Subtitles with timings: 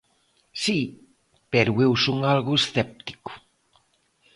[0.63, 0.79] Si,
[1.51, 3.31] pero eu son algo escéptico.